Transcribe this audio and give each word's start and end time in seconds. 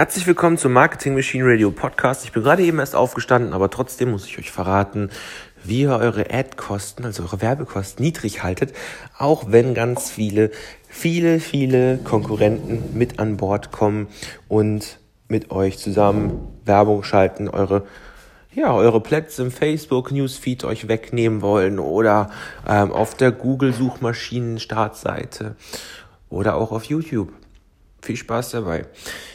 Herzlich 0.00 0.26
willkommen 0.26 0.56
zum 0.56 0.72
Marketing 0.72 1.12
Machine 1.12 1.44
Radio 1.44 1.70
Podcast. 1.70 2.24
Ich 2.24 2.32
bin 2.32 2.42
gerade 2.42 2.62
eben 2.62 2.78
erst 2.78 2.96
aufgestanden, 2.96 3.52
aber 3.52 3.68
trotzdem 3.68 4.12
muss 4.12 4.24
ich 4.24 4.38
euch 4.38 4.50
verraten, 4.50 5.10
wie 5.62 5.82
ihr 5.82 5.90
eure 5.90 6.32
Ad-Kosten, 6.32 7.04
also 7.04 7.24
eure 7.24 7.42
Werbekosten 7.42 8.02
niedrig 8.02 8.42
haltet, 8.42 8.72
auch 9.18 9.52
wenn 9.52 9.74
ganz 9.74 10.10
viele, 10.10 10.52
viele, 10.88 11.38
viele 11.38 11.98
Konkurrenten 11.98 12.96
mit 12.96 13.18
an 13.18 13.36
Bord 13.36 13.72
kommen 13.72 14.08
und 14.48 15.00
mit 15.28 15.50
euch 15.50 15.76
zusammen 15.76 16.48
Werbung 16.64 17.02
schalten, 17.02 17.50
eure 17.50 17.84
ja, 18.54 18.72
eure 18.72 19.02
Plätze 19.02 19.42
im 19.42 19.50
Facebook 19.50 20.12
Newsfeed 20.12 20.64
euch 20.64 20.88
wegnehmen 20.88 21.42
wollen 21.42 21.78
oder 21.78 22.30
ähm, 22.66 22.90
auf 22.90 23.16
der 23.16 23.32
Google 23.32 23.74
Suchmaschinen 23.74 24.60
Startseite 24.60 25.56
oder 26.30 26.54
auch 26.54 26.72
auf 26.72 26.84
YouTube. 26.84 27.34
Viel 28.02 28.16
Spaß 28.16 28.50
dabei. 28.50 28.86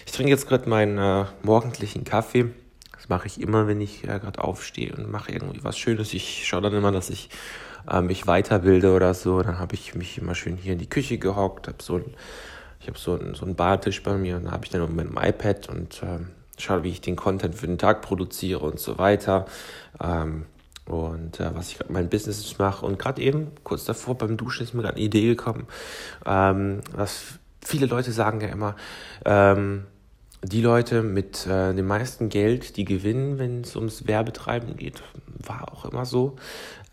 Ich 0.06 0.12
trinke 0.12 0.32
jetzt 0.32 0.48
gerade 0.48 0.70
meinen 0.70 0.98
äh, 0.98 1.26
morgendlichen 1.44 2.04
Kaffee. 2.04 2.48
Das 2.96 3.10
mache 3.10 3.28
ich 3.28 3.40
immer, 3.40 3.68
wenn 3.68 3.82
ich 3.82 4.04
äh, 4.04 4.20
gerade 4.20 4.44
aufstehe 4.44 4.94
und 4.96 5.12
mache 5.12 5.32
irgendwie 5.32 5.64
was 5.64 5.78
Schönes. 5.78 6.14
Ich 6.14 6.48
schaue 6.48 6.62
dann 6.62 6.74
immer, 6.74 6.92
dass 6.92 7.10
ich 7.10 7.30
äh, 7.90 8.02
mich 8.02 8.26
weiterbilde 8.26 8.94
oder 8.94 9.14
so. 9.14 9.42
Dann 9.42 9.60
habe 9.60 9.76
ich 9.76 9.94
mich 9.94 10.18
immer 10.18 10.34
schön 10.34 10.58
hier 10.58 10.74
in 10.74 10.80
die 10.80 10.90
Küche 10.90 11.18
gehockt, 11.18 11.68
habe 11.68 11.84
so 11.84 11.98
ein, 11.98 12.06
ich 12.80 12.88
habe 12.88 12.98
so 12.98 13.14
einen 13.14 13.36
so 13.36 13.46
Bartisch 13.54 14.02
bei 14.02 14.16
mir 14.16 14.38
und 14.38 14.46
da 14.46 14.52
habe 14.52 14.66
ich 14.66 14.72
dann 14.72 14.96
mit 14.96 15.08
dem 15.08 15.18
iPad 15.18 15.70
und 15.70 16.02
äh, 16.02 16.20
schaue, 16.58 16.84
wie 16.84 16.90
ich 16.90 17.02
den 17.02 17.16
Content 17.16 17.56
für 17.56 17.68
den 17.68 17.78
Tag 17.78 18.02
produziere 18.02 18.60
und 18.60 18.80
so 18.80 18.98
weiter. 18.98 19.46
Ähm, 20.02 20.46
und 20.88 21.40
äh, 21.40 21.54
was 21.56 21.70
ich 21.70 21.78
gerade 21.78 21.92
mein 21.92 22.10
Business 22.10 22.58
mache. 22.58 22.86
Und 22.86 23.00
gerade 23.00 23.22
eben, 23.22 23.52
kurz 23.64 23.86
davor 23.86 24.18
beim 24.18 24.38
Duschen, 24.38 24.64
ist 24.64 24.74
mir 24.74 24.84
gerade 24.84 24.96
eine 24.96 25.06
Idee 25.06 25.28
gekommen, 25.28 25.68
ähm, 26.26 26.82
was 26.92 27.40
viele 27.66 27.88
Leute 27.88 28.12
sagen 28.12 28.42
ja 28.42 28.48
immer, 28.48 28.76
ähm, 29.26 29.86
die 30.44 30.62
Leute 30.62 31.02
mit 31.02 31.48
äh, 31.48 31.74
dem 31.74 31.88
meisten 31.88 32.30
Geld, 32.30 32.78
die 32.78 32.86
gewinnen, 32.86 33.40
wenn 33.40 33.62
es 33.62 33.76
ums 33.76 34.08
Werbetreiben 34.08 34.78
geht, 34.78 35.02
war 35.40 35.72
auch 35.74 35.86
immer 35.86 36.06
so. 36.06 36.36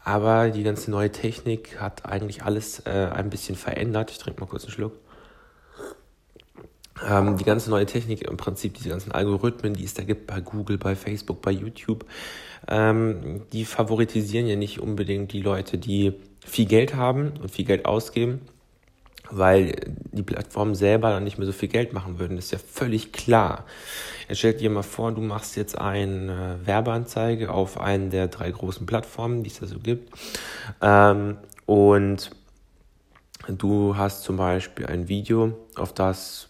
Aber 0.05 0.51
die 0.51 0.63
ganze 0.63 0.91
neue 0.91 1.13
Technik 1.13 1.81
hat 1.81 2.07
eigentlich 2.07 2.43
alles 2.43 2.81
äh, 2.87 3.11
ein 3.13 3.31
bisschen 3.31 3.55
verändert. 3.55 4.11
Ich 4.11 4.19
trinke 4.19 4.41
mal 4.41 4.47
kurz 4.47 4.65
einen 4.65 4.73
Schluck. 4.73 4.95
Ähm, 7.09 7.37
die 7.37 7.45
ganze 7.45 7.71
neue 7.71 7.87
Technik, 7.87 8.23
im 8.23 8.37
Prinzip 8.37 8.75
diese 8.75 8.89
ganzen 8.89 9.13
Algorithmen, 9.13 9.75
die 9.75 9.85
es 9.85 9.95
da 9.95 10.03
gibt 10.03 10.27
bei 10.27 10.41
Google, 10.41 10.79
bei 10.79 10.95
Facebook, 10.95 11.43
bei 11.43 11.51
YouTube, 11.51 12.05
ähm, 12.69 13.43
die 13.53 13.65
favoritisieren 13.65 14.47
ja 14.47 14.57
nicht 14.57 14.81
unbedingt 14.81 15.33
die 15.33 15.43
Leute, 15.43 15.79
die 15.79 16.15
viel 16.45 16.67
Geld 16.67 16.95
haben 16.95 17.33
und 17.41 17.51
viel 17.51 17.65
Geld 17.65 17.87
ausgeben, 17.87 18.43
weil 19.31 19.75
die 20.13 20.23
Plattformen 20.23 20.75
selber 20.75 21.11
dann 21.11 21.25
nicht 21.25 21.39
mehr 21.39 21.47
so 21.47 21.53
viel 21.53 21.69
Geld 21.69 21.93
machen 21.93 22.19
würden. 22.19 22.37
Das 22.37 22.47
ist 22.47 22.51
ja 22.53 22.59
völlig 22.59 23.13
klar. 23.13 23.65
Jetzt 24.29 24.39
stell 24.39 24.55
dir 24.55 24.71
mal 24.71 24.83
vor, 24.83 25.13
du 25.13 25.21
machst 25.21 25.57
jetzt 25.57 25.77
eine 25.77 26.61
Werbeanzeige 26.65 27.51
auf 27.51 27.81
einen 27.81 28.11
der 28.11 28.29
drei 28.29 28.51
großen 28.51 28.87
Plattformen, 28.87 29.43
die 29.43 29.51
es 29.51 29.61
da 29.61 29.67
so 29.67 29.79
gibt. 29.79 30.13
Ähm, 30.81 31.39
und 31.67 32.31
du 33.49 33.97
hast 33.97 34.23
zum 34.23 34.37
Beispiel 34.37 34.87
ein 34.87 35.09
Video, 35.09 35.57
auf 35.77 35.93
das 35.93 36.49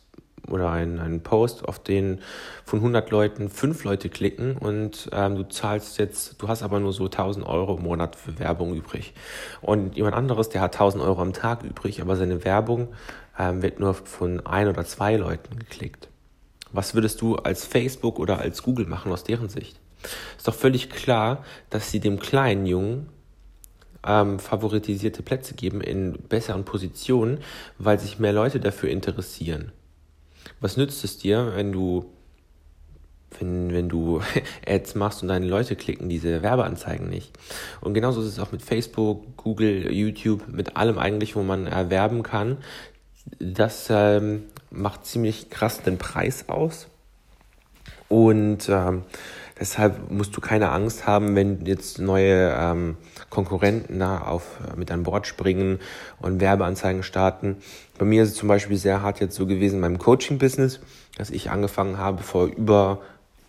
oder 0.52 0.70
einen, 0.70 0.98
einen 0.98 1.22
Post, 1.22 1.66
auf 1.66 1.78
den 1.78 2.20
von 2.64 2.80
100 2.80 3.10
Leuten 3.10 3.48
fünf 3.48 3.84
Leute 3.84 4.08
klicken 4.08 4.56
und 4.56 5.08
ähm, 5.12 5.36
du 5.36 5.48
zahlst 5.48 5.98
jetzt, 5.98 6.40
du 6.40 6.48
hast 6.48 6.62
aber 6.62 6.80
nur 6.80 6.92
so 6.92 7.06
1000 7.06 7.46
Euro 7.46 7.76
im 7.76 7.82
Monat 7.82 8.16
für 8.16 8.38
Werbung 8.38 8.74
übrig. 8.74 9.14
Und 9.60 9.96
jemand 9.96 10.14
anderes, 10.14 10.48
der 10.48 10.60
hat 10.60 10.74
1000 10.74 11.02
Euro 11.02 11.20
am 11.20 11.32
Tag 11.32 11.62
übrig, 11.62 12.00
aber 12.00 12.16
seine 12.16 12.44
Werbung 12.44 12.88
ähm, 13.38 13.62
wird 13.62 13.80
nur 13.80 13.94
von 13.94 14.44
ein 14.46 14.68
oder 14.68 14.84
zwei 14.84 15.16
Leuten 15.16 15.58
geklickt. 15.58 16.08
Was 16.72 16.94
würdest 16.94 17.20
du 17.20 17.36
als 17.36 17.66
Facebook 17.66 18.18
oder 18.18 18.38
als 18.38 18.62
Google 18.62 18.86
machen 18.86 19.12
aus 19.12 19.24
deren 19.24 19.48
Sicht? 19.48 19.78
Ist 20.36 20.48
doch 20.48 20.54
völlig 20.54 20.90
klar, 20.90 21.44
dass 21.70 21.90
sie 21.90 22.00
dem 22.00 22.18
kleinen 22.18 22.66
Jungen 22.66 23.08
ähm, 24.04 24.38
favoritisierte 24.38 25.22
Plätze 25.22 25.54
geben 25.54 25.80
in 25.80 26.14
besseren 26.28 26.64
Positionen, 26.64 27.38
weil 27.78 27.98
sich 27.98 28.18
mehr 28.18 28.32
Leute 28.32 28.60
dafür 28.60 28.90
interessieren. 28.90 29.72
Was 30.60 30.76
nützt 30.76 31.04
es 31.04 31.18
dir, 31.18 31.52
wenn 31.54 31.72
du 31.72 32.06
wenn, 33.38 33.72
wenn 33.72 33.88
du 33.88 34.20
Ads 34.66 34.94
machst 34.94 35.22
und 35.22 35.28
deine 35.28 35.46
Leute 35.46 35.76
klicken 35.76 36.08
diese 36.08 36.42
Werbeanzeigen 36.42 37.08
nicht. 37.08 37.32
Und 37.80 37.94
genauso 37.94 38.20
ist 38.20 38.28
es 38.28 38.38
auch 38.38 38.52
mit 38.52 38.62
Facebook, 38.62 39.36
Google, 39.36 39.92
YouTube, 39.92 40.48
mit 40.48 40.76
allem 40.76 40.98
eigentlich, 40.98 41.36
wo 41.36 41.42
man 41.42 41.66
erwerben 41.66 42.22
kann. 42.22 42.58
Das 43.38 43.88
ähm, 43.90 44.44
macht 44.70 45.06
ziemlich 45.06 45.50
krass 45.50 45.82
den 45.82 45.98
Preis 45.98 46.48
aus. 46.48 46.88
Und 48.08 48.68
ähm, 48.68 49.04
deshalb 49.62 50.10
musst 50.10 50.36
du 50.36 50.40
keine 50.40 50.70
Angst 50.70 51.06
haben, 51.06 51.36
wenn 51.36 51.64
jetzt 51.64 52.00
neue 52.00 52.52
ähm, 52.58 52.96
Konkurrenten 53.30 54.00
da 54.00 54.18
auf, 54.18 54.58
äh, 54.66 54.76
mit 54.76 54.90
an 54.90 55.04
Bord 55.04 55.28
springen 55.28 55.78
und 56.20 56.40
Werbeanzeigen 56.40 57.04
starten. 57.04 57.58
Bei 57.96 58.04
mir 58.04 58.24
ist 58.24 58.30
es 58.30 58.34
zum 58.34 58.48
Beispiel 58.48 58.76
sehr 58.76 59.02
hart 59.02 59.20
jetzt 59.20 59.36
so 59.36 59.46
gewesen 59.46 59.76
in 59.76 59.80
meinem 59.82 59.98
Coaching-Business, 59.98 60.80
dass 61.16 61.30
ich 61.30 61.50
angefangen 61.50 61.98
habe 61.98 62.24
vor 62.24 62.46
über 62.46 63.02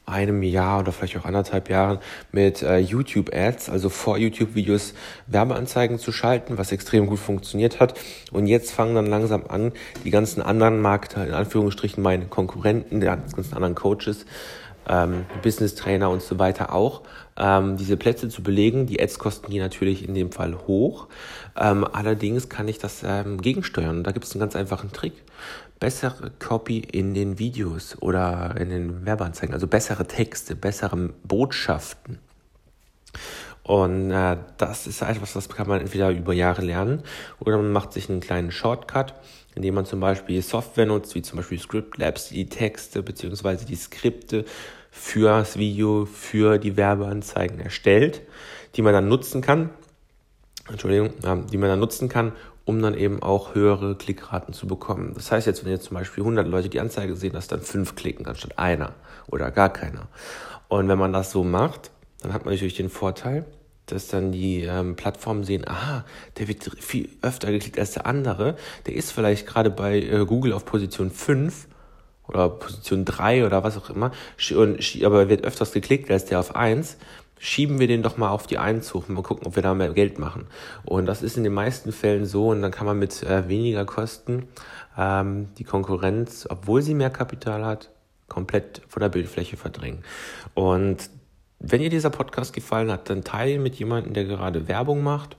einem 0.05 0.43
Jahr 0.43 0.81
oder 0.81 0.91
vielleicht 0.91 1.17
auch 1.17 1.25
anderthalb 1.25 1.69
Jahren 1.69 1.97
mit 2.31 2.61
äh, 2.61 2.77
YouTube-Ads, 2.77 3.69
also 3.69 3.89
vor 3.89 4.17
YouTube-Videos 4.17 4.93
Werbeanzeigen 5.27 5.97
zu 5.97 6.11
schalten, 6.11 6.57
was 6.57 6.71
extrem 6.71 7.07
gut 7.07 7.19
funktioniert 7.19 7.79
hat. 7.79 7.99
Und 8.31 8.45
jetzt 8.45 8.71
fangen 8.71 8.93
dann 8.95 9.07
langsam 9.07 9.45
an, 9.47 9.71
die 10.03 10.11
ganzen 10.11 10.41
anderen 10.41 10.79
Markter, 10.79 11.25
in 11.25 11.33
Anführungsstrichen 11.33 12.03
meine 12.03 12.25
Konkurrenten, 12.25 12.99
die 12.99 13.07
ganzen 13.07 13.53
anderen 13.53 13.75
Coaches, 13.75 14.25
ähm, 14.87 15.25
Business 15.41 15.75
Trainer 15.75 16.09
und 16.09 16.21
so 16.21 16.39
weiter 16.39 16.73
auch, 16.73 17.01
ähm, 17.37 17.77
diese 17.77 17.97
Plätze 17.97 18.29
zu 18.29 18.43
belegen. 18.43 18.85
Die 18.85 19.01
Ads 19.01 19.19
kosten 19.19 19.51
die 19.51 19.59
natürlich 19.59 20.07
in 20.07 20.13
dem 20.13 20.31
Fall 20.31 20.55
hoch. 20.67 21.07
Ähm, 21.55 21.85
allerdings 21.91 22.49
kann 22.49 22.67
ich 22.67 22.79
das 22.79 23.03
ähm, 23.05 23.41
gegensteuern. 23.41 24.03
Da 24.03 24.11
gibt 24.11 24.25
es 24.25 24.33
einen 24.33 24.41
ganz 24.41 24.55
einfachen 24.55 24.91
Trick. 24.91 25.13
Bessere 25.79 26.31
Copy 26.39 26.79
in 26.79 27.13
den 27.13 27.39
Videos 27.39 27.97
oder 28.01 28.55
in 28.57 28.69
den 28.69 29.05
Werbeanzeigen, 29.05 29.53
also 29.53 29.67
bessere 29.67 30.07
Texte, 30.07 30.55
bessere 30.55 31.09
Botschaften. 31.23 32.19
Und 33.63 34.11
äh, 34.11 34.37
das 34.57 34.87
ist 34.87 35.01
etwas, 35.01 35.33
das 35.33 35.47
kann 35.47 35.67
man 35.67 35.79
entweder 35.79 36.11
über 36.11 36.33
Jahre 36.33 36.61
lernen 36.61 37.01
oder 37.39 37.57
man 37.57 37.71
macht 37.71 37.93
sich 37.93 38.09
einen 38.09 38.19
kleinen 38.19 38.51
Shortcut, 38.51 39.13
indem 39.55 39.75
man 39.75 39.85
zum 39.85 40.01
Beispiel 40.01 40.41
Software 40.41 40.85
nutzt, 40.85 41.15
wie 41.15 41.21
zum 41.21 41.37
Beispiel 41.37 41.59
Scriptlabs, 41.59 42.29
die 42.29 42.49
Texte 42.49 43.01
bzw. 43.01 43.63
die 43.65 43.75
Skripte 43.75 44.43
für 44.91 45.29
das 45.29 45.57
Video, 45.57 46.05
für 46.05 46.57
die 46.57 46.75
Werbeanzeigen 46.75 47.61
erstellt, 47.61 48.21
die 48.75 48.81
man 48.81 48.93
dann 48.93 49.07
nutzen 49.07 49.41
kann. 49.41 49.69
Entschuldigung, 50.69 51.07
äh, 51.23 51.49
die 51.49 51.57
man 51.57 51.69
dann 51.69 51.79
nutzen 51.79 52.09
kann, 52.09 52.33
um 52.65 52.81
dann 52.81 52.95
eben 52.95 53.23
auch 53.23 53.55
höhere 53.55 53.95
Klickraten 53.95 54.53
zu 54.53 54.67
bekommen. 54.67 55.13
Das 55.15 55.31
heißt 55.31 55.47
jetzt, 55.47 55.63
wenn 55.63 55.71
jetzt 55.71 55.85
zum 55.85 55.95
Beispiel 55.95 56.23
100 56.23 56.47
Leute 56.47 56.67
die 56.67 56.81
Anzeige 56.81 57.15
sehen, 57.15 57.33
dass 57.33 57.47
dann 57.47 57.61
fünf 57.61 57.95
klicken 57.95 58.25
anstatt 58.25 58.59
einer 58.59 58.93
oder 59.27 59.51
gar 59.51 59.71
keiner. 59.71 60.07
Und 60.67 60.89
wenn 60.89 60.97
man 60.97 61.13
das 61.13 61.31
so 61.31 61.43
macht, 61.43 61.91
dann 62.23 62.33
hat 62.33 62.45
man 62.45 62.53
natürlich 62.53 62.75
den 62.75 62.89
Vorteil, 62.89 63.45
dass 63.85 64.07
dann 64.07 64.31
die 64.31 64.61
ähm, 64.61 64.95
Plattformen 64.95 65.43
sehen, 65.43 65.67
aha, 65.67 66.05
der 66.37 66.47
wird 66.47 66.63
viel 66.79 67.09
öfter 67.21 67.51
geklickt 67.51 67.77
als 67.77 67.91
der 67.91 68.05
andere. 68.05 68.55
Der 68.87 68.95
ist 68.95 69.11
vielleicht 69.11 69.45
gerade 69.45 69.69
bei 69.69 69.99
äh, 69.99 70.25
Google 70.25 70.53
auf 70.53 70.65
Position 70.65 71.11
5 71.11 71.67
oder 72.27 72.49
Position 72.49 73.03
3 73.03 73.45
oder 73.45 73.63
was 73.63 73.77
auch 73.77 73.89
immer, 73.89 74.11
und, 74.55 75.03
aber 75.03 75.29
wird 75.29 75.43
öfters 75.43 75.73
geklickt 75.73 76.09
als 76.09 76.25
der 76.25 76.39
auf 76.39 76.55
1. 76.55 76.97
Schieben 77.39 77.79
wir 77.79 77.87
den 77.87 78.03
doch 78.03 78.15
mal 78.15 78.29
auf 78.29 78.47
die 78.47 78.57
1 78.57 78.93
hoch 78.93 79.09
und 79.09 79.15
mal 79.15 79.21
gucken, 79.21 79.45
ob 79.45 79.57
wir 79.57 79.63
da 79.63 79.73
mehr 79.73 79.89
Geld 79.89 80.17
machen. 80.17 80.47
Und 80.85 81.05
das 81.05 81.21
ist 81.21 81.35
in 81.35 81.43
den 81.43 81.53
meisten 81.53 81.91
Fällen 81.91 82.25
so 82.25 82.47
und 82.47 82.61
dann 82.61 82.71
kann 82.71 82.85
man 82.85 82.97
mit 82.97 83.21
äh, 83.23 83.49
weniger 83.49 83.83
Kosten 83.83 84.47
ähm, 84.97 85.49
die 85.57 85.65
Konkurrenz, 85.65 86.47
obwohl 86.49 86.81
sie 86.81 86.93
mehr 86.93 87.09
Kapital 87.09 87.65
hat, 87.65 87.89
komplett 88.29 88.81
von 88.87 89.01
der 89.01 89.09
Bildfläche 89.09 89.57
verdrängen. 89.57 90.05
Und 90.53 91.09
wenn 91.63 91.81
dir 91.81 91.89
dieser 91.89 92.09
Podcast 92.09 92.53
gefallen 92.53 92.91
hat, 92.91 93.09
dann 93.09 93.23
teile 93.23 93.57
mit 93.57 93.75
jemandem, 93.75 94.13
der 94.13 94.25
gerade 94.25 94.67
Werbung 94.67 95.01
macht 95.01 95.37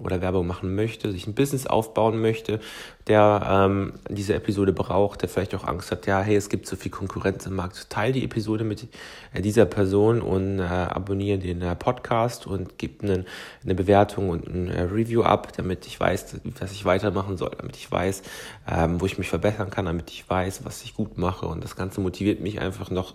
oder 0.00 0.20
Werbung 0.20 0.46
machen 0.46 0.74
möchte, 0.74 1.12
sich 1.12 1.28
ein 1.28 1.34
Business 1.34 1.66
aufbauen 1.66 2.20
möchte, 2.20 2.58
der 3.06 3.46
ähm, 3.48 3.92
diese 4.08 4.34
Episode 4.34 4.72
braucht, 4.72 5.22
der 5.22 5.28
vielleicht 5.28 5.54
auch 5.54 5.64
Angst 5.64 5.92
hat, 5.92 6.06
ja, 6.06 6.20
hey, 6.20 6.34
es 6.34 6.48
gibt 6.48 6.66
so 6.66 6.74
viel 6.74 6.90
Konkurrenz 6.90 7.46
im 7.46 7.54
Markt. 7.54 7.90
Teile 7.90 8.12
die 8.12 8.24
Episode 8.24 8.64
mit 8.64 8.88
äh, 9.32 9.40
dieser 9.40 9.66
Person 9.66 10.20
und 10.20 10.58
äh, 10.58 10.62
abonniere 10.62 11.38
den 11.38 11.62
äh, 11.62 11.76
Podcast 11.76 12.46
und 12.46 12.78
gib 12.78 13.04
eine, 13.04 13.24
eine 13.62 13.74
Bewertung 13.76 14.30
und 14.30 14.48
ein 14.48 14.68
äh, 14.68 14.82
Review 14.82 15.22
ab, 15.22 15.52
damit 15.56 15.86
ich 15.86 16.00
weiß, 16.00 16.40
was 16.58 16.72
ich 16.72 16.84
weitermachen 16.84 17.36
soll, 17.36 17.52
damit 17.56 17.76
ich 17.76 17.90
weiß, 17.90 18.22
ähm, 18.68 19.00
wo 19.00 19.06
ich 19.06 19.18
mich 19.18 19.28
verbessern 19.28 19.70
kann, 19.70 19.84
damit 19.84 20.10
ich 20.10 20.28
weiß, 20.28 20.64
was 20.64 20.82
ich 20.82 20.94
gut 20.94 21.18
mache. 21.18 21.46
Und 21.46 21.62
das 21.62 21.76
Ganze 21.76 22.00
motiviert 22.00 22.40
mich 22.40 22.60
einfach 22.60 22.90
noch 22.90 23.14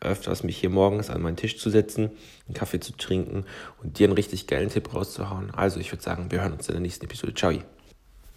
öfters, 0.00 0.44
mich 0.44 0.58
hier 0.58 0.70
morgens 0.70 1.10
an 1.10 1.22
meinen 1.22 1.36
Tisch 1.36 1.58
zu 1.58 1.70
setzen, 1.70 2.10
einen 2.46 2.54
Kaffee 2.54 2.80
zu 2.80 2.92
trinken 2.96 3.44
und 3.82 3.98
dir 3.98 4.06
einen 4.06 4.14
richtig 4.14 4.46
geilen 4.46 4.70
Tipp 4.70 4.94
rauszuhauen. 4.94 5.50
Also 5.54 5.80
ich 5.80 5.92
würde 5.92 6.02
sagen, 6.02 6.30
wir 6.30 6.42
hören 6.42 6.52
uns 6.52 6.68
in 6.68 6.74
der 6.74 6.82
nächsten 6.82 7.04
Episode. 7.04 7.34
Ciao. 7.34 7.52